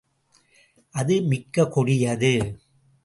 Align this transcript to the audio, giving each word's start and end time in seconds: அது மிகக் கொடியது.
அது 0.91 1.21
மிகக் 1.21 1.71
கொடியது. 1.71 2.59